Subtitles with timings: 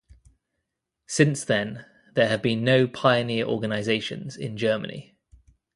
[1.05, 5.15] Since then, there have been no pioneer organisations in Germany.